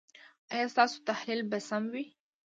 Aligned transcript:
ایا 0.53 0.65
ستاسو 0.73 0.97
تحلیل 1.09 1.41
به 1.51 1.59
سم 1.67 1.83
وي؟ 1.93 2.05